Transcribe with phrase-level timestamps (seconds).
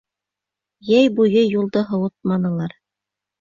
[0.87, 2.75] Йәй буйы юлды һыуытманылар.